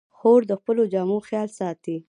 [0.17, 1.95] خور د خپلو جامو خیال ساتي.